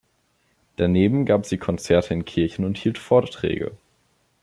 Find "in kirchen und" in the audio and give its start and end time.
2.15-2.75